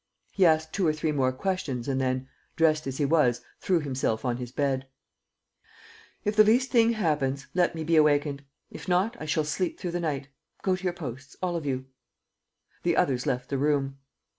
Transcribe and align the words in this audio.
He 0.31 0.47
asked 0.47 0.73
two 0.73 0.87
or 0.87 0.93
three 0.93 1.11
more 1.11 1.31
questions 1.31 1.87
and 1.87 2.01
then, 2.01 2.27
dressed 2.55 2.87
as 2.87 2.97
he 2.97 3.05
was, 3.05 3.41
threw 3.59 3.79
himself 3.81 4.25
on 4.25 4.37
his 4.37 4.51
bed: 4.51 4.87
"If 6.25 6.35
the 6.35 6.43
least 6.43 6.71
thing 6.71 6.93
happens, 6.93 7.45
let 7.53 7.75
me 7.75 7.83
be 7.83 7.97
awakened.... 7.97 8.43
If 8.71 8.87
not, 8.87 9.15
I 9.21 9.25
shall 9.25 9.43
sleep 9.43 9.79
through 9.79 9.91
the 9.91 9.99
night.... 9.99 10.29
Go 10.63 10.75
to 10.75 10.83
your 10.83 10.93
posts, 10.93 11.35
all 11.39 11.55
of 11.55 11.67
you." 11.67 11.85
The 12.81 12.97
others 12.97 13.27
left 13.27 13.49
the 13.49 13.59
room. 13.59 13.99